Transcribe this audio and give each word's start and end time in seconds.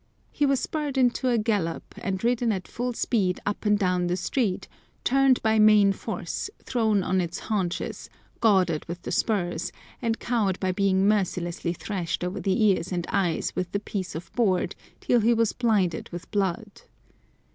He 0.31 0.47
was 0.47 0.59
spurred 0.59 0.97
into 0.97 1.29
a 1.29 1.37
gallop, 1.37 1.93
and 2.01 2.23
ridden 2.23 2.51
at 2.51 2.67
full 2.67 2.93
speed 2.93 3.39
up 3.45 3.65
and 3.67 3.77
down 3.77 4.07
the 4.07 4.17
street, 4.17 4.67
turned 5.03 5.39
by 5.43 5.59
main 5.59 5.91
force, 5.93 6.49
thrown 6.63 7.03
on 7.03 7.19
his 7.19 7.37
haunches, 7.37 8.09
goaded 8.39 8.83
with 8.85 9.03
the 9.03 9.11
spurs, 9.11 9.71
and 10.01 10.17
cowed 10.19 10.59
by 10.59 10.71
being 10.71 11.07
mercilessly 11.07 11.73
thrashed 11.73 12.23
over 12.23 12.39
the 12.39 12.63
ears 12.63 12.91
and 12.91 13.05
eyes 13.11 13.55
with 13.55 13.71
the 13.73 13.79
piece 13.79 14.15
of 14.15 14.33
board 14.33 14.73
till 15.01 15.19
he 15.19 15.35
was 15.35 15.53
blinded 15.53 16.09
with 16.11 16.31
blood. 16.31 16.81